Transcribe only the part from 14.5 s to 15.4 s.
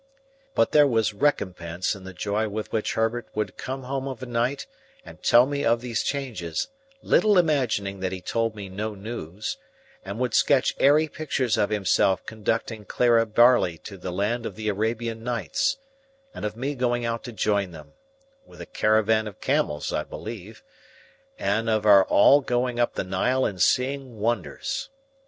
the Arabian